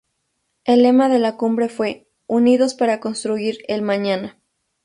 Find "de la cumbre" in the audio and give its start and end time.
1.09-1.69